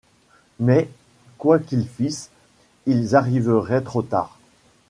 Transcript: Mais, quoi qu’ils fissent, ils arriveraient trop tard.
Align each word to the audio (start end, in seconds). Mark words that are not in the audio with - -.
Mais, 0.59 0.89
quoi 1.37 1.59
qu’ils 1.59 1.87
fissent, 1.87 2.31
ils 2.87 3.15
arriveraient 3.15 3.83
trop 3.83 4.01
tard. 4.01 4.39